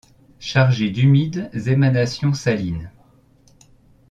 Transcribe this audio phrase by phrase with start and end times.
[0.39, 2.89] chargée d’humides émanations salines.